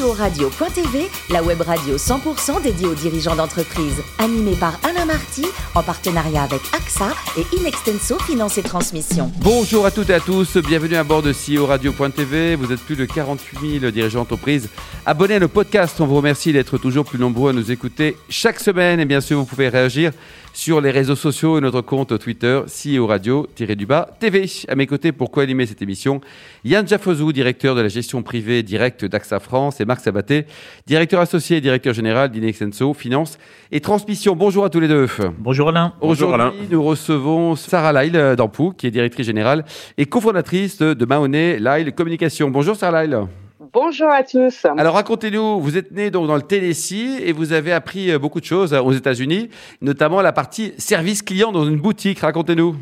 CEO-radio.tv, 0.00 1.08
la 1.30 1.42
web 1.42 1.60
radio 1.60 1.96
100% 1.96 2.62
dédiée 2.62 2.86
aux 2.86 2.94
dirigeants 2.94 3.36
d'entreprise. 3.36 4.02
Animée 4.18 4.56
par 4.58 4.78
Alain 4.82 5.04
Marty, 5.04 5.44
en 5.74 5.82
partenariat 5.82 6.42
avec 6.42 6.60
AXA 6.74 7.10
et 7.36 7.56
Inextenso 7.56 8.18
Finance 8.20 8.56
et 8.56 8.62
Transmission. 8.62 9.30
Bonjour 9.42 9.84
à 9.84 9.90
toutes 9.90 10.08
et 10.08 10.14
à 10.14 10.20
tous, 10.20 10.56
bienvenue 10.56 10.96
à 10.96 11.04
bord 11.04 11.22
de 11.22 11.32
CEO 11.32 11.66
Radio.tv. 11.66 12.54
Vous 12.54 12.72
êtes 12.72 12.80
plus 12.80 12.96
de 12.96 13.04
48 13.04 13.80
000 13.80 13.92
dirigeants 13.92 14.20
d'entreprise 14.20 14.70
abonnés 15.04 15.34
à 15.34 15.40
nos 15.40 15.48
podcasts. 15.48 16.00
On 16.00 16.06
vous 16.06 16.16
remercie 16.16 16.52
d'être 16.52 16.78
toujours 16.78 17.04
plus 17.04 17.18
nombreux 17.18 17.50
à 17.50 17.52
nous 17.52 17.70
écouter 17.70 18.16
chaque 18.30 18.58
semaine. 18.58 19.00
Et 19.00 19.04
bien 19.04 19.20
sûr, 19.20 19.38
vous 19.38 19.44
pouvez 19.44 19.68
réagir 19.68 20.12
sur 20.52 20.80
les 20.80 20.90
réseaux 20.90 21.16
sociaux 21.16 21.58
et 21.58 21.60
notre 21.60 21.80
compte 21.80 22.18
Twitter 22.18 22.62
CEO 22.66 23.06
Radio-du-bas 23.06 24.16
TV. 24.18 24.50
À 24.68 24.74
mes 24.74 24.86
côtés, 24.86 25.12
pour 25.12 25.30
co-animer 25.30 25.66
cette 25.66 25.82
émission, 25.82 26.20
Yann 26.64 26.86
Jaffozou, 26.86 27.32
directeur 27.32 27.74
de 27.74 27.80
la 27.80 27.88
gestion 27.88 28.22
privée 28.22 28.62
directe 28.62 29.04
d'AXA 29.04 29.40
France, 29.40 29.80
Marc 29.90 30.02
Sabaté, 30.02 30.46
directeur 30.86 31.20
associé 31.20 31.56
et 31.56 31.60
directeur 31.60 31.92
général 31.92 32.30
d'Inexenso 32.30 32.94
Finance 32.94 33.40
et 33.72 33.80
Transmission. 33.80 34.36
Bonjour 34.36 34.64
à 34.64 34.70
tous 34.70 34.78
les 34.78 34.86
deux. 34.86 35.08
Bonjour 35.38 35.68
Alain. 35.70 35.94
Aujourd'hui, 36.00 36.68
nous 36.70 36.80
recevons 36.80 37.56
Sarah 37.56 38.04
Lyle 38.04 38.36
d'Ampou, 38.36 38.72
qui 38.76 38.86
est 38.86 38.92
directrice 38.92 39.26
générale 39.26 39.64
et 39.98 40.06
cofondatrice 40.06 40.78
de 40.78 41.04
Mahoney 41.04 41.58
Lyle 41.58 41.92
Communication. 41.92 42.50
Bonjour 42.50 42.76
Sarah 42.76 43.04
Lyle. 43.04 43.26
Bonjour 43.72 44.08
à 44.08 44.22
tous. 44.22 44.64
Alors 44.78 44.94
racontez-nous, 44.94 45.58
vous 45.58 45.76
êtes 45.76 45.90
né 45.90 46.12
donc 46.12 46.28
dans 46.28 46.36
le 46.36 46.42
Tennessee 46.42 47.20
et 47.20 47.32
vous 47.32 47.52
avez 47.52 47.72
appris 47.72 48.12
euh, 48.12 48.18
beaucoup 48.18 48.40
de 48.40 48.44
choses 48.44 48.72
euh, 48.72 48.80
aux 48.80 48.92
États-Unis, 48.92 49.50
notamment 49.80 50.22
la 50.22 50.32
partie 50.32 50.72
service 50.78 51.22
client 51.22 51.50
dans 51.50 51.64
une 51.64 51.76
boutique. 51.76 52.20
Racontez-nous. 52.20 52.76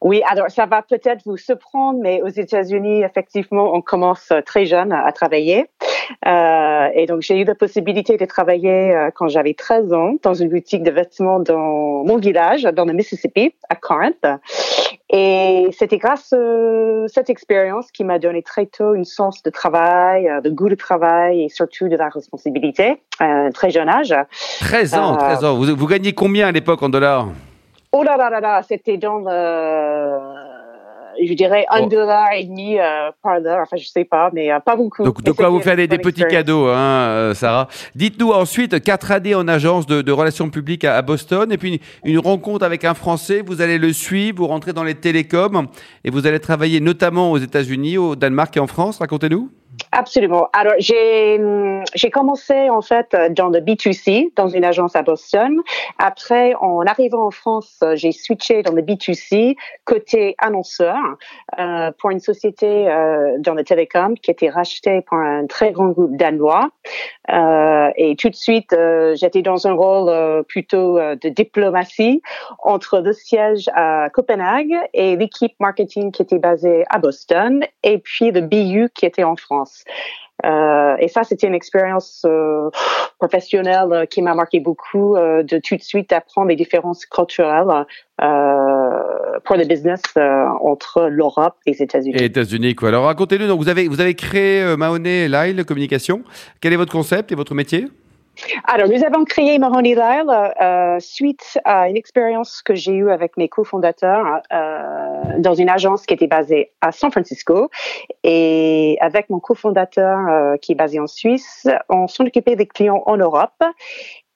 Oui, 0.00 0.22
alors 0.28 0.50
ça 0.50 0.66
va 0.66 0.82
peut-être 0.82 1.22
vous 1.24 1.36
surprendre, 1.36 2.00
mais 2.02 2.22
aux 2.22 2.28
États-Unis, 2.28 3.02
effectivement, 3.02 3.74
on 3.74 3.80
commence 3.80 4.30
euh, 4.32 4.40
très 4.42 4.66
jeune 4.66 4.92
à 4.92 5.10
travailler. 5.12 5.66
Euh, 6.26 6.88
et 6.94 7.06
donc, 7.06 7.22
j'ai 7.22 7.40
eu 7.40 7.44
la 7.44 7.54
possibilité 7.54 8.16
de 8.16 8.24
travailler 8.24 8.94
euh, 8.94 9.10
quand 9.14 9.28
j'avais 9.28 9.54
13 9.54 9.92
ans 9.92 10.14
dans 10.22 10.34
une 10.34 10.48
boutique 10.48 10.82
de 10.82 10.90
vêtements 10.90 11.40
dans 11.40 12.04
mon 12.04 12.16
village, 12.16 12.62
dans 12.62 12.84
le 12.84 12.92
Mississippi, 12.92 13.54
à 13.68 13.76
Corinth. 13.76 14.26
Et 15.10 15.68
c'était 15.72 15.98
grâce 15.98 16.32
à 16.32 17.08
cette 17.08 17.28
expérience 17.28 17.90
qui 17.92 18.04
m'a 18.04 18.18
donné 18.18 18.42
très 18.42 18.66
tôt 18.66 18.94
une 18.94 19.04
sens 19.04 19.42
de 19.42 19.50
travail, 19.50 20.30
de 20.42 20.50
goût 20.50 20.70
de 20.70 20.74
travail 20.74 21.44
et 21.44 21.48
surtout 21.48 21.88
de 21.88 21.96
la 21.96 22.08
responsabilité, 22.08 23.02
à 23.18 23.26
un 23.26 23.50
très 23.50 23.70
jeune 23.70 23.88
âge. 23.88 24.14
13 24.60 24.94
ans, 24.94 25.16
13 25.16 25.44
ans. 25.44 25.54
Vous, 25.56 25.76
vous 25.76 25.86
gagnez 25.86 26.12
combien 26.12 26.48
à 26.48 26.52
l'époque 26.52 26.82
en 26.82 26.88
dollars? 26.88 27.28
Oh 27.94 28.02
là 28.02 28.16
là 28.16 28.30
là 28.30 28.40
là, 28.40 28.62
c'était 28.62 28.96
dans 28.96 29.18
le 29.18 30.31
je 31.20 31.34
dirais 31.34 31.64
un 31.70 31.86
dollar 31.86 32.32
et 32.36 32.44
demi 32.44 32.78
euh, 32.78 33.10
par 33.22 33.34
heure. 33.44 33.60
Enfin, 33.62 33.76
je 33.76 33.86
sais 33.86 34.04
pas, 34.04 34.30
mais 34.32 34.52
euh, 34.52 34.60
pas 34.60 34.76
beaucoup. 34.76 35.04
Donc, 35.04 35.22
de 35.22 35.32
quoi 35.32 35.48
vous 35.48 35.60
faire 35.60 35.76
des, 35.76 35.88
petits 35.88 36.24
cadeaux, 36.24 36.66
hein, 36.66 36.78
euh, 36.78 37.34
Sarah. 37.34 37.68
Dites-nous 37.94 38.30
ensuite 38.30 38.82
quatre 38.82 39.10
années 39.10 39.34
en 39.34 39.48
agence 39.48 39.86
de, 39.86 40.12
relations 40.12 40.50
publiques 40.50 40.84
à, 40.84 41.00
Boston, 41.02 41.50
et 41.52 41.58
puis 41.58 41.80
une, 42.04 42.18
rencontre 42.18 42.64
avec 42.64 42.84
un 42.84 42.94
Français. 42.94 43.42
Vous 43.44 43.60
allez 43.60 43.78
le 43.78 43.92
suivre, 43.92 44.38
vous 44.38 44.46
rentrez 44.46 44.72
dans 44.72 44.84
les 44.84 44.94
télécoms, 44.94 45.68
et 46.04 46.10
vous 46.10 46.26
allez 46.26 46.40
travailler 46.40 46.80
notamment 46.80 47.32
aux 47.32 47.38
États-Unis, 47.38 47.98
au 47.98 48.16
Danemark 48.16 48.56
et 48.56 48.60
en 48.60 48.66
France. 48.66 48.98
Racontez-nous. 48.98 49.50
Absolument. 49.90 50.48
Alors, 50.52 50.74
j'ai, 50.78 51.40
j'ai 51.94 52.10
commencé 52.10 52.70
en 52.70 52.82
fait 52.82 53.16
dans 53.32 53.48
le 53.48 53.60
B2C, 53.60 54.32
dans 54.36 54.48
une 54.48 54.64
agence 54.64 54.96
à 54.96 55.02
Boston. 55.02 55.60
Après, 55.98 56.54
en 56.60 56.82
arrivant 56.82 57.26
en 57.26 57.30
France, 57.30 57.82
j'ai 57.94 58.12
switché 58.12 58.62
dans 58.62 58.72
le 58.72 58.82
B2C 58.82 59.56
côté 59.84 60.34
annonceur 60.38 60.96
euh, 61.58 61.90
pour 61.98 62.10
une 62.10 62.20
société 62.20 62.88
euh, 62.88 63.36
dans 63.38 63.54
le 63.54 63.64
télécom 63.64 64.16
qui 64.18 64.30
était 64.30 64.50
rachetée 64.50 65.02
par 65.02 65.18
un 65.18 65.46
très 65.46 65.72
grand 65.72 65.88
groupe 65.88 66.16
danois. 66.16 66.70
Euh, 67.30 67.90
et 67.96 68.16
tout 68.16 68.30
de 68.30 68.34
suite, 68.34 68.72
euh, 68.72 69.14
j'étais 69.16 69.42
dans 69.42 69.66
un 69.66 69.72
rôle 69.72 70.08
euh, 70.08 70.42
plutôt 70.42 70.98
de 70.98 71.28
diplomatie 71.28 72.22
entre 72.62 72.98
le 72.98 73.12
siège 73.12 73.68
à 73.74 74.08
Copenhague 74.10 74.74
et 74.92 75.16
l'équipe 75.16 75.54
marketing 75.60 76.12
qui 76.12 76.22
était 76.22 76.38
basée 76.38 76.84
à 76.90 76.98
Boston 76.98 77.64
et 77.82 77.98
puis 77.98 78.30
le 78.30 78.40
BU 78.40 78.90
qui 78.94 79.06
était 79.06 79.24
en 79.24 79.36
France. 79.36 79.71
Euh, 80.44 80.96
et 80.98 81.08
ça, 81.08 81.22
c'était 81.22 81.46
une 81.46 81.54
expérience 81.54 82.24
euh, 82.26 82.70
professionnelle 83.18 83.92
euh, 83.92 84.06
qui 84.06 84.22
m'a 84.22 84.34
marqué 84.34 84.60
beaucoup 84.60 85.14
de 85.16 85.58
tout 85.58 85.76
de 85.76 85.82
suite 85.82 86.12
apprendre 86.12 86.48
les 86.48 86.56
différences 86.56 87.06
culturelles 87.06 87.84
pour 88.18 89.56
le 89.56 89.64
business 89.64 90.02
entre 90.60 91.08
l'Europe 91.08 91.54
et 91.66 91.72
les 91.72 91.82
États-Unis. 91.82 92.16
Et 92.18 92.24
États-Unis, 92.24 92.74
quoi. 92.74 92.88
Alors 92.88 93.04
racontez-nous, 93.04 93.56
vous 93.56 93.68
avez 93.68 93.88
vous 93.88 94.00
avez 94.00 94.14
créé 94.14 94.76
Mahoney 94.76 95.28
Lyle 95.28 95.64
Communication. 95.64 96.22
Quel 96.60 96.72
est 96.72 96.76
votre 96.76 96.92
concept 96.92 97.32
et 97.32 97.34
votre 97.34 97.54
métier? 97.54 97.86
Alors, 98.64 98.88
nous 98.88 99.04
avons 99.04 99.24
créé 99.24 99.58
Mahoney 99.58 99.94
Lyle 99.94 100.52
euh, 100.60 100.98
suite 101.00 101.58
à 101.64 101.88
une 101.88 101.96
expérience 101.96 102.62
que 102.62 102.74
j'ai 102.74 102.92
eue 102.92 103.10
avec 103.10 103.36
mes 103.36 103.48
cofondateurs 103.48 104.40
euh, 104.52 105.38
dans 105.38 105.54
une 105.54 105.68
agence 105.68 106.06
qui 106.06 106.14
était 106.14 106.26
basée 106.26 106.72
à 106.80 106.92
San 106.92 107.10
Francisco. 107.10 107.70
Et 108.24 108.96
avec 109.00 109.30
mon 109.30 109.38
cofondateur 109.38 110.18
euh, 110.28 110.56
qui 110.56 110.72
est 110.72 110.76
basé 110.76 110.98
en 110.98 111.06
Suisse, 111.06 111.68
on 111.88 112.08
s'en 112.08 112.24
occupait 112.24 112.56
des 112.56 112.66
clients 112.66 113.02
en 113.06 113.16
Europe. 113.16 113.62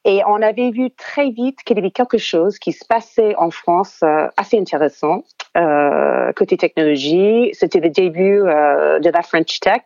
Et 0.06 0.22
on 0.24 0.40
avait 0.40 0.70
vu 0.70 0.92
très 0.92 1.30
vite 1.30 1.64
qu'il 1.64 1.76
y 1.76 1.80
avait 1.80 1.90
quelque 1.90 2.16
chose 2.16 2.60
qui 2.60 2.70
se 2.70 2.84
passait 2.84 3.34
en 3.38 3.50
France 3.50 3.98
euh, 4.04 4.28
assez 4.36 4.56
intéressant 4.56 5.24
euh, 5.56 6.32
côté 6.32 6.56
technologie. 6.56 7.50
C'était 7.54 7.80
le 7.80 7.90
début 7.90 8.40
euh, 8.40 9.00
de 9.00 9.10
la 9.10 9.22
French 9.22 9.58
Tech. 9.58 9.82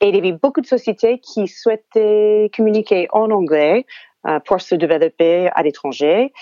Et 0.00 0.08
il 0.08 0.14
y 0.14 0.18
avait 0.18 0.32
beaucoup 0.32 0.60
de 0.60 0.66
sociétés 0.66 1.18
qui 1.18 1.46
souhaitaient 1.46 2.50
communiquer 2.56 3.08
en 3.12 3.30
anglais 3.30 3.86
euh, 4.26 4.38
pour 4.40 4.60
se 4.60 4.74
développer 4.74 5.48
à 5.54 5.62
l'étranger. 5.62 6.32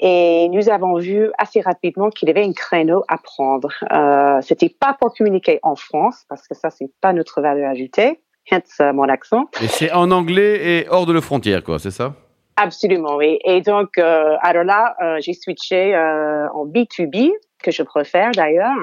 Et 0.00 0.48
nous 0.50 0.68
avons 0.68 0.98
vu 0.98 1.30
assez 1.38 1.60
rapidement 1.60 2.10
qu'il 2.10 2.28
y 2.28 2.30
avait 2.30 2.44
un 2.44 2.52
créneau 2.52 3.04
à 3.08 3.18
prendre. 3.18 3.68
Euh, 3.92 4.40
C'était 4.42 4.68
pas 4.68 4.96
pour 4.98 5.14
communiquer 5.14 5.60
en 5.62 5.76
France, 5.76 6.24
parce 6.28 6.46
que 6.48 6.54
ça, 6.54 6.70
c'est 6.70 6.90
pas 7.00 7.12
notre 7.12 7.40
valeur 7.40 7.70
ajoutée. 7.70 8.20
Hence 8.50 8.80
euh, 8.80 8.92
mon 8.92 9.08
accent. 9.08 9.44
Et 9.62 9.68
c'est 9.68 9.90
en 9.92 10.10
anglais 10.10 10.80
et 10.80 10.88
hors 10.90 11.06
de 11.06 11.12
la 11.14 11.22
frontière, 11.22 11.64
quoi, 11.64 11.78
c'est 11.78 11.90
ça? 11.90 12.14
Absolument, 12.56 13.16
oui. 13.16 13.38
Et 13.44 13.62
donc, 13.62 13.98
euh, 13.98 14.36
alors 14.40 14.64
là, 14.64 14.94
euh, 15.02 15.16
j'ai 15.20 15.32
switché 15.32 15.94
euh, 15.94 16.48
en 16.50 16.66
B2B, 16.66 17.32
que 17.64 17.72
je 17.72 17.82
préfère 17.82 18.30
d'ailleurs. 18.32 18.76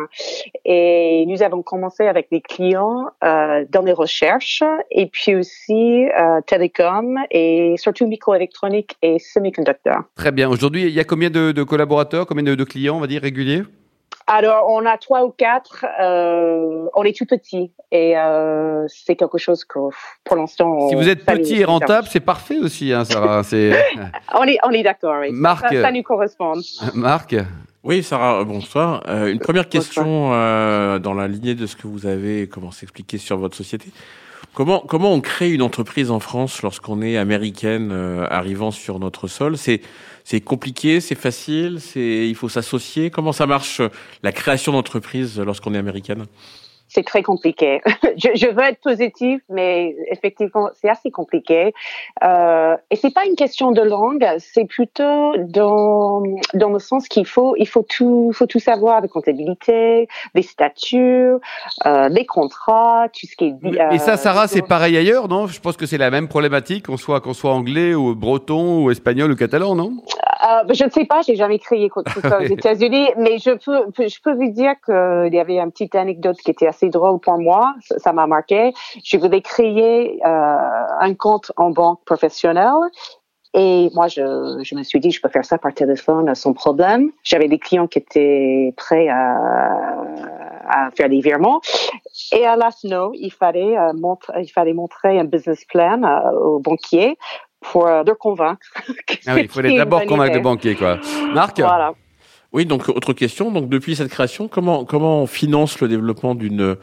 Et 0.65 1.25
nous 1.27 1.43
avons 1.43 1.61
commencé 1.61 2.07
avec 2.07 2.29
des 2.31 2.41
clients 2.41 3.11
euh, 3.23 3.63
dans 3.69 3.83
les 3.83 3.93
recherches 3.93 4.63
et 4.89 5.05
puis 5.05 5.35
aussi 5.35 6.07
euh, 6.09 6.41
télécom 6.45 7.19
et 7.29 7.75
surtout 7.77 8.07
microélectronique 8.07 8.97
et 9.01 9.19
semi-conducteurs. 9.19 10.03
Très 10.15 10.31
bien. 10.31 10.49
Aujourd'hui, 10.49 10.83
il 10.83 10.93
y 10.93 10.99
a 10.99 11.03
combien 11.03 11.29
de, 11.29 11.51
de 11.51 11.63
collaborateurs, 11.63 12.25
combien 12.25 12.43
de, 12.43 12.55
de, 12.55 12.63
clients, 12.63 12.97
on 12.97 12.99
va 12.99 13.07
dire, 13.07 13.21
réguliers? 13.21 13.63
Alors, 14.27 14.69
on 14.69 14.85
a 14.85 14.97
trois 14.97 15.25
ou 15.25 15.31
quatre. 15.31 15.85
Euh, 15.99 16.85
on 16.95 17.03
est 17.03 17.15
tout 17.15 17.25
petit 17.25 17.71
et 17.91 18.15
c'est 18.87 19.15
quelque 19.15 19.37
chose 19.37 19.65
que, 19.65 19.79
pour 20.23 20.35
l'instant. 20.37 20.89
Si 20.89 20.95
vous 20.95 21.09
êtes 21.09 21.25
petit 21.25 21.59
et 21.61 21.65
rentable, 21.65 22.07
c'est 22.09 22.21
parfait 22.21 22.57
aussi, 22.57 22.93
hein, 22.93 23.03
Sarah. 23.03 23.41
on 23.51 24.43
est, 24.43 24.57
on 24.63 24.71
est 24.71 24.83
d'accord. 24.83 25.17
Oui. 25.21 25.29
Marc, 25.31 25.73
ça, 25.73 25.81
ça 25.81 25.91
nous 25.91 26.03
correspond. 26.03 26.53
Marc. 26.93 27.35
Oui, 27.83 28.03
Sarah, 28.03 28.43
bonsoir. 28.43 29.01
Euh, 29.07 29.31
une 29.31 29.39
première 29.39 29.67
question 29.67 30.33
euh, 30.33 30.99
dans 30.99 31.15
la 31.15 31.27
lignée 31.27 31.55
de 31.55 31.65
ce 31.65 31.75
que 31.75 31.87
vous 31.87 32.05
avez 32.05 32.47
commencé 32.47 32.83
à 32.83 32.85
expliquer 32.85 33.17
sur 33.17 33.37
votre 33.37 33.57
société. 33.57 33.87
Comment, 34.53 34.81
comment 34.81 35.11
on 35.11 35.19
crée 35.19 35.51
une 35.51 35.63
entreprise 35.63 36.11
en 36.11 36.19
France 36.19 36.61
lorsqu'on 36.61 37.01
est 37.01 37.17
américaine 37.17 37.89
euh, 37.91 38.27
arrivant 38.29 38.69
sur 38.69 38.99
notre 38.99 39.27
sol? 39.27 39.57
C'est 39.57 39.81
c'est 40.23 40.41
compliqué, 40.41 41.01
c'est 41.01 41.15
facile, 41.15 41.79
c'est 41.81 42.29
il 42.29 42.35
faut 42.35 42.49
s'associer. 42.49 43.09
Comment 43.09 43.31
ça 43.31 43.47
marche 43.47 43.81
la 44.21 44.31
création 44.31 44.73
d'entreprise 44.73 45.39
lorsqu'on 45.39 45.73
est 45.73 45.79
américaine? 45.79 46.25
C'est 46.93 47.03
très 47.03 47.23
compliqué. 47.23 47.81
je, 48.17 48.29
je, 48.35 48.47
veux 48.47 48.63
être 48.63 48.81
positive, 48.81 49.39
mais 49.49 49.95
effectivement, 50.11 50.69
c'est 50.73 50.89
assez 50.89 51.09
compliqué. 51.09 51.73
Euh, 52.23 52.75
et 52.89 52.97
c'est 52.97 53.13
pas 53.13 53.25
une 53.25 53.35
question 53.35 53.71
de 53.71 53.81
langue, 53.81 54.27
c'est 54.39 54.65
plutôt 54.65 55.37
dans 55.37 56.21
dans 56.53 56.69
le 56.69 56.79
sens 56.79 57.07
qu'il 57.07 57.25
faut 57.25 57.55
il 57.57 57.67
faut 57.67 57.83
tout 57.83 58.31
faut 58.33 58.45
tout 58.45 58.59
savoir 58.59 59.01
de 59.01 59.07
comptabilité, 59.07 60.09
des 60.35 60.41
statuts, 60.41 61.35
euh, 61.85 62.09
des 62.09 62.25
contrats, 62.25 63.07
tout 63.07 63.25
ce 63.25 63.35
qui 63.37 63.45
est. 63.45 63.79
Euh, 63.79 63.91
et 63.91 63.99
ça, 63.99 64.17
Sarah, 64.17 64.47
c'est 64.47 64.61
pareil 64.61 64.97
ailleurs, 64.97 65.29
non? 65.29 65.47
Je 65.47 65.61
pense 65.61 65.77
que 65.77 65.85
c'est 65.85 65.97
la 65.97 66.11
même 66.11 66.27
problématique, 66.27 66.87
qu'on 66.87 66.97
soit 66.97 67.21
qu'on 67.21 67.33
soit 67.33 67.53
anglais 67.53 67.93
ou 67.93 68.15
breton 68.15 68.83
ou 68.83 68.91
espagnol 68.91 69.31
ou 69.31 69.35
catalan, 69.35 69.75
non? 69.75 69.93
Euh, 70.43 70.73
je 70.73 70.85
ne 70.85 70.89
sais 70.89 71.05
pas, 71.05 71.21
j'ai 71.21 71.35
jamais 71.35 71.59
créé 71.59 71.89
quoi 71.89 72.03
que 72.03 72.11
ce 72.11 72.21
soit 72.21 72.39
aux 72.41 72.45
États-Unis, 72.45 73.09
mais 73.17 73.37
je 73.37 73.51
peux, 73.51 73.85
je 73.97 74.21
peux 74.23 74.33
vous 74.33 74.51
dire 74.51 74.73
qu'il 74.85 75.33
y 75.33 75.39
avait 75.39 75.59
une 75.59 75.71
petite 75.71 75.95
anecdote 75.95 76.37
qui 76.37 76.51
était 76.51 76.67
assez 76.67 76.89
drôle 76.89 77.19
pour 77.19 77.37
moi. 77.37 77.75
Ça 77.97 78.13
m'a 78.13 78.27
marqué. 78.27 78.73
Je 79.03 79.17
voulais 79.17 79.41
créer 79.41 80.19
euh, 80.25 80.57
un 80.99 81.13
compte 81.13 81.51
en 81.57 81.71
banque 81.71 82.03
professionnelle 82.05 82.71
et 83.53 83.89
moi, 83.93 84.07
je, 84.07 84.61
je 84.63 84.75
me 84.75 84.83
suis 84.83 84.99
dit, 85.01 85.11
je 85.11 85.21
peux 85.21 85.27
faire 85.27 85.43
ça 85.43 85.57
par 85.57 85.73
téléphone 85.73 86.33
sans 86.35 86.53
problème. 86.53 87.11
J'avais 87.23 87.49
des 87.49 87.59
clients 87.59 87.87
qui 87.87 87.99
étaient 87.99 88.73
prêts 88.77 89.09
à, 89.09 89.37
à 90.69 90.89
faire 90.91 91.09
des 91.09 91.19
virements. 91.19 91.59
Et 92.31 92.45
à 92.45 92.55
l'ASNO, 92.55 93.11
il 93.13 93.31
fallait, 93.31 93.75
montrer, 93.93 94.41
il 94.41 94.47
fallait 94.47 94.73
montrer 94.73 95.19
un 95.19 95.25
business 95.25 95.65
plan 95.65 96.01
aux 96.33 96.59
banquiers 96.59 97.17
pour 97.61 97.85
leur 97.85 98.17
convaincre. 98.17 98.61
Ah 99.27 99.35
oui, 99.35 99.41
il 99.43 99.49
fallait 99.49 99.77
d'abord 99.77 100.03
convaincre 100.05 100.33
les 100.33 100.41
banquiers, 100.41 100.75
quoi. 100.75 100.97
Marc 101.33 101.59
Voilà. 101.59 101.93
Oui, 102.53 102.65
donc 102.65 102.89
autre 102.89 103.13
question. 103.13 103.51
Donc 103.51 103.69
depuis 103.69 103.95
cette 103.95 104.09
création, 104.09 104.47
comment 104.47 104.83
comment 104.83 105.21
on 105.21 105.27
finance 105.27 105.79
le 105.79 105.87
développement 105.87 106.35
d'une 106.35 106.75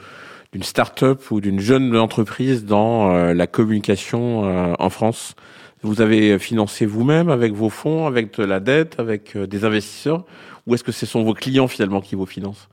d'une 0.53 0.63
start-up 0.63 1.31
ou 1.31 1.41
d'une 1.41 1.61
jeune 1.61 1.95
entreprise 1.97 2.65
dans 2.65 3.11
euh, 3.11 3.35
la 3.35 3.47
communication 3.47 4.45
euh, 4.45 4.75
en 4.79 4.89
France? 4.89 5.35
Vous 5.83 6.01
avez 6.01 6.39
financé 6.39 6.87
vous-même 6.87 7.29
avec 7.29 7.53
vos 7.53 7.69
fonds, 7.69 8.07
avec 8.07 8.39
de 8.39 8.45
la 8.45 8.61
dette, 8.61 8.99
avec 8.99 9.37
euh, 9.37 9.47
des 9.47 9.65
investisseurs, 9.65 10.25
ou 10.67 10.75
est-ce 10.75 10.83
que 10.83 10.93
ce 10.93 11.07
sont 11.07 11.23
vos 11.23 11.35
clients 11.35 11.69
finalement 11.69 12.01
qui 12.01 12.15
vous 12.15 12.27
financent? 12.27 12.69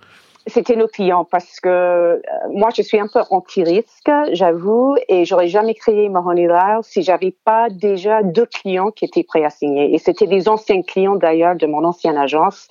C'était 0.47 0.75
nos 0.75 0.87
clients 0.87 1.25
parce 1.25 1.59
que 1.59 1.69
euh, 1.69 2.19
moi 2.51 2.69
je 2.75 2.81
suis 2.81 2.99
un 2.99 3.07
peu 3.07 3.19
anti-risque, 3.29 4.11
j'avoue, 4.31 4.95
et 5.07 5.25
j'aurais 5.25 5.47
jamais 5.47 5.73
créé 5.73 6.09
Lyle 6.09 6.55
si 6.83 7.01
j'avais 7.01 7.35
pas 7.43 7.69
déjà 7.69 8.23
deux 8.23 8.45
clients 8.45 8.91
qui 8.91 9.05
étaient 9.05 9.23
prêts 9.23 9.43
à 9.43 9.49
signer. 9.49 9.93
Et 9.93 9.97
c'était 9.97 10.27
des 10.27 10.47
anciens 10.47 10.81
clients 10.81 11.15
d'ailleurs 11.15 11.55
de 11.55 11.65
mon 11.67 11.83
ancienne 11.83 12.17
agence 12.17 12.67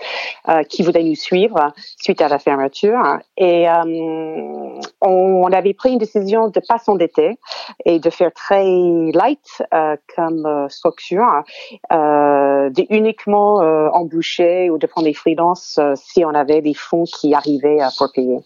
euh, 0.49 0.63
qui 0.63 0.83
voulaient 0.83 1.03
nous 1.03 1.15
suivre 1.15 1.73
suite 1.99 2.21
à 2.21 2.29
la 2.29 2.39
fermeture. 2.39 3.19
Et 3.37 3.69
euh, 3.69 4.81
on, 5.01 5.53
avait 5.53 5.75
pris 5.75 5.93
une 5.93 5.99
décision 5.99 6.49
de 6.49 6.61
pas 6.61 6.79
s'endetter 6.79 7.39
et 7.85 7.99
de 7.99 8.11
faire 8.11 8.33
très 8.33 8.65
light 8.65 9.63
euh, 9.73 9.97
comme 10.17 10.47
euh, 10.47 10.69
structure, 10.69 11.45
de 11.91 12.95
uniquement 12.95 13.57
embaucher 13.93 14.71
ou 14.71 14.79
de 14.79 14.87
prendre 14.87 15.07
des 15.07 15.15
freelances 15.15 15.79
si 15.95 16.25
on 16.25 16.31
avait 16.31 16.61
des 16.61 16.75
fonds 16.75 17.05
qui 17.05 17.35
arrivaient 17.35 17.64
pour 17.99 18.13
payer. 18.13 18.39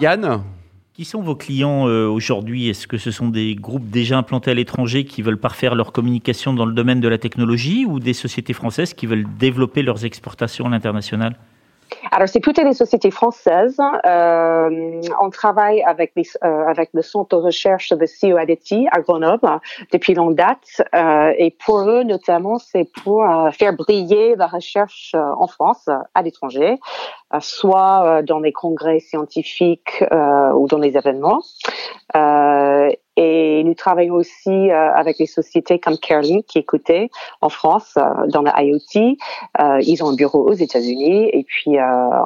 Yann 0.00 0.42
qui 0.94 1.04
sont 1.04 1.20
vos 1.20 1.36
clients 1.36 1.86
euh, 1.88 2.06
aujourd'hui? 2.06 2.70
Est-ce 2.70 2.86
que 2.86 2.96
ce 2.96 3.10
sont 3.10 3.28
des 3.28 3.54
groupes 3.54 3.90
déjà 3.90 4.16
implantés 4.16 4.50
à 4.50 4.54
l'étranger 4.54 5.04
qui 5.04 5.20
veulent 5.20 5.36
parfaire 5.36 5.74
leur 5.74 5.92
communication 5.92 6.54
dans 6.54 6.64
le 6.64 6.72
domaine 6.72 7.00
de 7.00 7.08
la 7.08 7.18
technologie 7.18 7.84
ou 7.84 8.00
des 8.00 8.14
sociétés 8.14 8.54
françaises 8.54 8.94
qui 8.94 9.04
veulent 9.04 9.26
développer 9.38 9.82
leurs 9.82 10.06
exportations 10.06 10.64
à 10.64 10.70
l'international? 10.70 11.36
Alors, 12.10 12.28
c'est 12.28 12.40
plutôt 12.40 12.62
des 12.62 12.72
sociétés 12.72 13.10
françaises. 13.10 13.80
Euh, 14.06 15.00
on 15.20 15.30
travaille 15.30 15.82
avec, 15.82 16.12
les, 16.16 16.24
euh, 16.44 16.66
avec 16.66 16.90
le 16.92 17.02
centre 17.02 17.36
de 17.36 17.42
recherche 17.42 17.90
de 17.90 18.06
CEO 18.06 18.36
Adeti 18.36 18.86
à 18.92 19.00
Grenoble 19.00 19.60
depuis 19.92 20.14
longue 20.14 20.34
date. 20.34 20.82
Euh, 20.94 21.32
et 21.36 21.50
pour 21.64 21.80
eux, 21.80 22.04
notamment, 22.04 22.58
c'est 22.58 22.88
pour 23.04 23.24
euh, 23.24 23.50
faire 23.50 23.74
briller 23.74 24.36
la 24.36 24.46
recherche 24.46 25.12
euh, 25.14 25.32
en 25.38 25.46
France, 25.46 25.88
à 26.14 26.22
l'étranger, 26.22 26.78
euh, 27.34 27.38
soit 27.40 28.22
dans 28.22 28.38
les 28.38 28.52
congrès 28.52 29.00
scientifiques 29.00 30.04
ou 30.54 30.66
dans 30.68 30.78
les 30.78 30.96
événements. 30.96 31.42
Et 33.16 33.62
nous 33.64 33.74
travaillons 33.74 34.14
aussi 34.14 34.70
euh, 34.70 34.92
avec 34.92 35.18
des 35.18 35.26
sociétés 35.26 35.78
comme 35.78 35.96
Carlin 35.98 36.40
qui 36.46 36.58
écoutaient 36.58 37.08
en 37.40 37.48
France 37.48 37.94
euh, 37.96 38.26
dans 38.28 38.42
la 38.42 38.62
IoT. 38.62 39.16
Euh, 39.60 39.80
ils 39.82 40.04
ont 40.04 40.10
un 40.10 40.14
bureau 40.14 40.48
aux 40.48 40.54
États-Unis 40.54 41.30
et 41.32 41.44
puis 41.44 41.76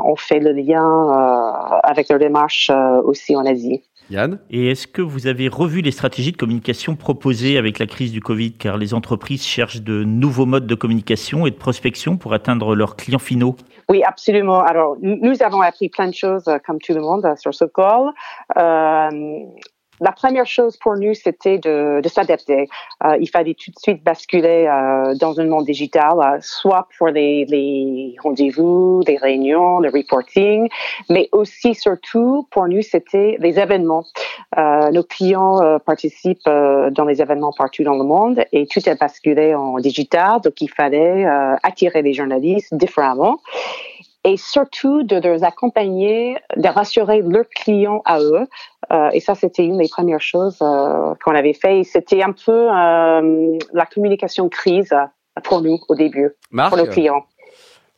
on 0.04 0.16
fait 0.16 0.40
le 0.40 0.52
lien 0.52 1.80
avec 1.82 2.08
leur 2.08 2.18
démarche 2.18 2.70
aussi 3.04 3.36
en 3.36 3.46
Asie. 3.46 3.82
Yann? 4.10 4.38
Et 4.50 4.70
est-ce 4.70 4.86
que 4.86 5.02
vous 5.02 5.26
avez 5.26 5.48
revu 5.48 5.80
les 5.80 5.92
stratégies 5.92 6.32
de 6.32 6.36
communication 6.36 6.96
proposées 6.96 7.56
avec 7.56 7.78
la 7.78 7.86
crise 7.86 8.12
du 8.12 8.20
Covid? 8.20 8.52
Car 8.54 8.76
les 8.76 8.92
entreprises 8.92 9.44
cherchent 9.44 9.82
de 9.82 10.04
nouveaux 10.04 10.46
modes 10.46 10.66
de 10.66 10.74
communication 10.74 11.46
et 11.46 11.50
de 11.50 11.56
prospection 11.56 12.16
pour 12.16 12.34
atteindre 12.34 12.74
leurs 12.74 12.96
clients 12.96 13.18
finaux. 13.20 13.56
Oui, 13.88 14.02
absolument. 14.04 14.60
Alors, 14.60 14.96
nous 15.00 15.42
avons 15.42 15.60
appris 15.60 15.88
plein 15.88 16.08
de 16.08 16.14
choses, 16.14 16.44
comme 16.66 16.78
tout 16.80 16.92
le 16.92 17.00
monde, 17.00 17.26
sur 17.36 17.54
ce 17.54 17.64
call. 17.64 18.12
Euh, 18.56 19.40
la 20.00 20.12
première 20.12 20.46
chose 20.46 20.76
pour 20.76 20.96
nous, 20.96 21.14
c'était 21.14 21.58
de, 21.58 22.00
de 22.00 22.08
s'adapter. 22.08 22.68
Euh, 23.04 23.16
il 23.20 23.28
fallait 23.28 23.54
tout 23.54 23.70
de 23.70 23.78
suite 23.78 24.02
basculer 24.02 24.66
euh, 24.66 25.14
dans 25.14 25.38
un 25.40 25.44
monde 25.44 25.66
digital, 25.66 26.14
euh, 26.18 26.38
soit 26.40 26.88
pour 26.96 27.08
les, 27.08 27.44
les 27.46 28.16
rendez-vous, 28.22 29.02
les 29.06 29.16
réunions, 29.16 29.78
le 29.80 29.90
reporting, 29.90 30.68
mais 31.10 31.28
aussi 31.32 31.74
surtout 31.74 32.46
pour 32.50 32.66
nous, 32.68 32.82
c'était 32.82 33.36
les 33.40 33.58
événements. 33.58 34.04
Euh, 34.56 34.90
nos 34.90 35.04
clients 35.04 35.60
euh, 35.62 35.78
participent 35.78 36.48
dans 36.48 37.04
les 37.04 37.20
événements 37.20 37.52
partout 37.56 37.84
dans 37.84 37.96
le 37.96 38.04
monde 38.04 38.42
et 38.52 38.66
tout 38.66 38.86
est 38.88 38.98
basculé 38.98 39.54
en 39.54 39.78
digital, 39.78 40.40
donc 40.40 40.60
il 40.60 40.68
fallait 40.68 41.24
attirer 41.62 42.02
les 42.02 42.12
journalistes 42.12 42.74
différemment 42.74 43.38
et 44.24 44.36
surtout 44.36 45.02
de 45.02 45.16
les 45.16 45.44
accompagner, 45.44 46.36
de 46.56 46.68
rassurer 46.68 47.22
leurs 47.22 47.48
clients 47.48 48.02
à 48.04 48.20
eux. 48.20 48.46
Euh, 48.92 49.10
et 49.12 49.20
ça, 49.20 49.34
c'était 49.34 49.64
une 49.64 49.78
des 49.78 49.88
premières 49.88 50.20
choses 50.20 50.58
euh, 50.60 51.14
qu'on 51.24 51.34
avait 51.34 51.54
fait. 51.54 51.84
C'était 51.84 52.22
un 52.22 52.32
peu 52.32 52.68
euh, 52.70 53.58
la 53.72 53.86
communication 53.86 54.48
crise 54.48 54.94
pour 55.44 55.62
nous 55.62 55.78
au 55.88 55.94
début, 55.94 56.30
pour 56.50 56.76
nos 56.76 56.86
clients. 56.86 57.24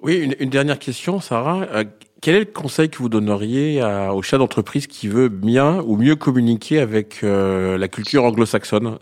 Oui, 0.00 0.19
une, 0.19 0.34
une 0.38 0.50
dernière 0.50 0.78
question, 0.78 1.20
Sarah. 1.20 1.62
Euh, 1.72 1.84
quel 2.20 2.36
est 2.36 2.40
le 2.40 2.44
conseil 2.44 2.88
que 2.88 2.98
vous 2.98 3.08
donneriez 3.08 3.80
à, 3.80 4.14
au 4.14 4.22
chef 4.22 4.38
d'entreprise 4.38 4.86
qui 4.86 5.08
veut 5.08 5.28
bien 5.28 5.80
ou 5.80 5.96
mieux 5.96 6.14
communiquer 6.14 6.78
avec 6.78 7.25
euh, 7.25 7.76
la 7.76 7.88
culture 7.88 8.25
anglo-saxonne 8.25 8.98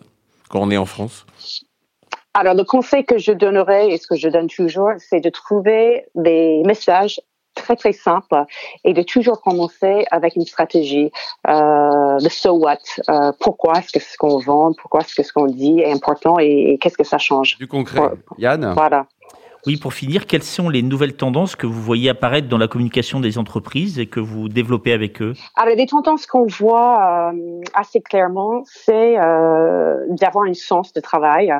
quand 0.49 0.61
on 0.61 0.70
est 0.70 0.78
en 0.78 0.87
France? 0.87 1.26
Alors, 2.35 2.55
le 2.55 2.65
conseil 2.65 3.05
que 3.05 3.19
je 3.19 3.32
donnerais 3.32 3.91
et 3.91 3.99
ce 3.99 4.06
que 4.06 4.15
je 4.15 4.29
donne 4.29 4.47
toujours, 4.47 4.93
c'est 4.99 5.21
de 5.21 5.31
trouver 5.31 6.06
des 6.15 6.62
messages 6.65 7.21
très 7.56 7.75
très 7.75 7.93
simples 7.93 8.44
et 8.85 8.94
de 8.94 9.03
toujours 9.03 9.43
commencer 9.43 10.05
avec 10.12 10.37
une 10.37 10.47
stratégie. 10.47 11.11
Euh, 11.49 12.19
le 12.21 12.29
so 12.29 12.53
what, 12.53 12.79
euh, 13.09 13.32
pourquoi 13.41 13.79
est-ce 13.79 13.93
que 13.93 14.00
ce 14.00 14.17
qu'on 14.17 14.38
vend, 14.38 14.73
pourquoi 14.81 15.00
est-ce 15.00 15.15
que 15.15 15.23
ce 15.25 15.32
qu'on 15.32 15.47
dit 15.47 15.81
est 15.81 15.91
important 15.91 16.38
et, 16.38 16.79
qu'est-ce 16.81 16.97
que 16.97 17.05
ça 17.05 17.19
change. 17.19 17.59
Du 17.59 17.67
concret. 17.67 18.00
Yann? 18.38 18.73
Voilà. 18.75 19.06
Oui, 19.67 19.77
pour 19.77 19.93
finir, 19.93 20.27
quelles 20.27 20.43
sont 20.43 20.69
les 20.71 20.83
nouvelles 20.83 21.17
tendances 21.17 21.55
que 21.55 21.67
vous 21.67 21.83
voyez 21.83 22.09
apparaître 22.09 22.49
dans 22.49 22.57
la 22.57 22.67
communication 22.67 23.21
des 23.21 23.37
entreprises 23.37 23.99
et 23.99 24.07
que 24.07 24.21
vous 24.21 24.49
développez 24.49 24.93
avec 24.93 25.21
eux? 25.21 25.35
Alors, 25.55 25.75
les 25.77 25.87
tendances 25.87 26.27
qu'on 26.27 26.47
voit 26.47 27.31
euh, 27.33 27.61
assez 27.75 28.01
clairement, 28.01 28.62
c'est 28.65 29.19
euh, 29.19 30.07
d'avoir 30.09 30.47
un 30.47 30.55
sens 30.55 30.93
de 30.95 31.01
travail 31.01 31.53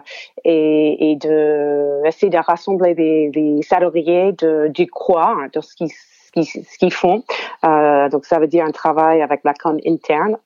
et, 0.45 1.11
et 1.11 1.17
de 1.17 2.07
essayer 2.07 2.31
de 2.31 2.39
rassembler 2.39 2.95
des, 2.95 3.61
salariés 3.63 4.33
de, 4.33 4.69
du 4.69 4.87
quoi, 4.87 5.37
de 5.53 5.61
ce 5.61 5.75
qu'ils 5.75 5.91
ce 6.35 6.79
qu'ils 6.79 6.93
font. 6.93 7.25
Euh, 7.65 8.09
donc, 8.09 8.25
ça 8.25 8.39
veut 8.39 8.47
dire 8.47 8.65
un 8.65 8.71
travail 8.71 9.21
avec 9.21 9.41
la 9.45 9.53
com 9.53 9.77
interne 9.87 10.37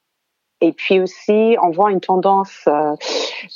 et 0.64 0.72
puis 0.72 0.98
aussi, 0.98 1.56
on 1.62 1.70
voit 1.70 1.92
une 1.92 2.00
tendance 2.00 2.64
euh, 2.68 2.94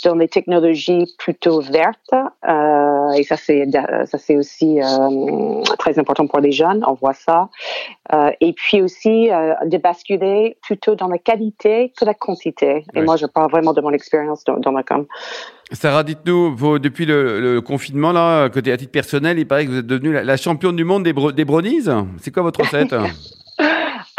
dans 0.05 0.14
les 0.14 0.28
technologies 0.28 1.06
plutôt 1.18 1.62
vertes, 1.62 2.12
euh, 2.12 3.11
et 3.12 3.23
ça 3.23 3.38
c'est 3.38 3.66
ça 4.04 4.18
c'est 4.18 4.37
aussi 4.37 4.78
euh, 4.83 5.62
très 5.78 5.99
important 5.99 6.26
pour 6.26 6.40
les 6.40 6.52
jeunes. 6.52 6.85
On 6.87 6.92
voit 6.92 7.14
ça. 7.14 7.49
Et 8.40 8.52
puis 8.52 8.83
aussi 8.83 9.28
de 9.28 9.76
basculer 9.78 10.56
plutôt 10.62 10.94
dans 10.94 11.09
la 11.09 11.18
qualité 11.18 11.92
que 11.99 12.04
la 12.04 12.14
quantité. 12.14 12.85
Et 12.94 13.02
moi, 13.02 13.16
je 13.16 13.26
parle 13.26 13.50
vraiment 13.50 13.73
de 13.73 13.80
mon 13.80 13.90
expérience 13.90 14.44
dans, 14.44 14.56
dans 14.59 14.73
la 14.73 14.83
com. 14.83 15.06
Sarah, 15.73 16.02
dites-nous, 16.02 16.78
depuis 16.78 17.04
le, 17.04 17.61
confinement, 17.61 18.12
là, 18.12 18.49
côté 18.49 18.73
à 18.73 18.76
titre 18.78 18.92
personnel, 18.92 19.38
il 19.38 19.47
paraît 19.47 19.66
que 19.66 19.71
vous 19.71 19.78
êtes 19.78 19.87
devenue 19.87 20.12
la, 20.12 20.37
championne 20.37 20.76
du 20.76 20.85
monde 20.85 21.04
des, 21.04 21.12
des 21.12 21.44
brownies. 21.44 21.88
C'est 22.18 22.33
quoi 22.33 22.42
votre 22.42 22.61
recette? 22.61 22.94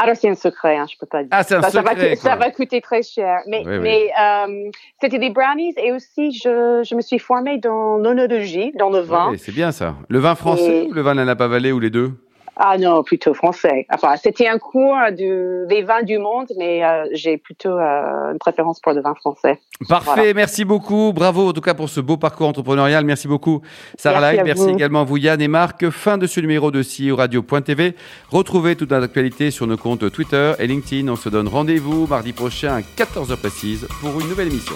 Alors 0.01 0.15
c'est 0.15 0.29
un 0.29 0.35
secret, 0.35 0.77
hein, 0.77 0.85
je 0.91 0.97
peux 0.97 1.05
pas 1.05 1.23
dire. 1.23 1.29
Ah, 1.31 1.43
c'est 1.43 1.55
un 1.55 1.61
ça, 1.61 1.71
secret. 1.71 2.09
Va, 2.11 2.15
ça 2.15 2.35
va 2.35 2.51
coûter 2.51 2.79
très 2.81 3.03
cher. 3.03 3.41
Mais, 3.47 3.63
mais 3.65 4.11
euh, 4.19 4.69
c'était 5.01 5.19
des 5.19 5.29
brownies 5.29 5.73
et 5.77 5.91
aussi 5.91 6.31
je, 6.31 6.83
je 6.87 6.95
me 6.95 7.01
suis 7.01 7.19
formée 7.19 7.57
dans 7.57 7.97
l'onologie, 7.97 8.71
dans 8.77 8.89
le 8.89 8.99
vin. 8.99 9.33
c'est 9.37 9.51
bien 9.51 9.71
ça. 9.71 9.95
Le 10.07 10.19
vin 10.19 10.35
français 10.35 10.87
ou 10.89 10.93
le 10.93 11.01
vin 11.01 11.13
de 11.13 11.19
la 11.19 11.25
Napa 11.25 11.47
Valley 11.47 11.71
ou 11.71 11.79
les 11.79 11.89
deux? 11.89 12.13
Ah 12.61 12.77
non, 12.77 13.03
plutôt 13.03 13.33
français. 13.33 13.87
Enfin, 13.89 14.17
c'était 14.21 14.47
un 14.49 14.57
cours 14.57 14.97
de, 15.17 15.65
des 15.69 15.81
vins 15.81 16.03
du 16.03 16.17
monde, 16.17 16.47
mais 16.57 16.83
euh, 16.83 17.05
j'ai 17.13 17.37
plutôt 17.37 17.69
euh, 17.69 18.31
une 18.33 18.37
préférence 18.37 18.81
pour 18.81 18.91
le 18.91 19.01
vin 19.01 19.15
français. 19.15 19.61
Parfait, 19.87 20.33
merci 20.33 20.65
beaucoup. 20.65 21.13
Bravo 21.13 21.47
en 21.47 21.53
tout 21.53 21.61
cas 21.61 21.73
pour 21.73 21.87
ce 21.87 22.01
beau 22.01 22.17
parcours 22.17 22.49
entrepreneurial. 22.49 23.05
Merci 23.05 23.29
beaucoup 23.29 23.61
Sarah 23.97 24.33
Merci, 24.33 24.43
merci 24.43 24.69
également 24.71 25.01
à 25.01 25.03
vous 25.05 25.15
Yann 25.15 25.39
et 25.39 25.47
Marc. 25.47 25.89
Fin 25.89 26.17
de 26.17 26.27
ce 26.27 26.41
numéro 26.41 26.69
de 26.69 26.83
CEO 26.83 27.15
Radio.tv. 27.15 27.95
Retrouvez 28.29 28.75
toute 28.75 28.91
l'actualité 28.91 29.51
sur 29.51 29.65
nos 29.65 29.77
comptes 29.77 30.11
Twitter 30.11 30.51
et 30.59 30.67
LinkedIn. 30.67 31.07
On 31.07 31.15
se 31.15 31.29
donne 31.29 31.47
rendez-vous 31.47 32.07
mardi 32.07 32.33
prochain 32.33 32.75
à 32.75 32.81
14h 32.81 33.37
précise 33.37 33.87
pour 34.01 34.19
une 34.19 34.27
nouvelle 34.27 34.47
émission. 34.47 34.75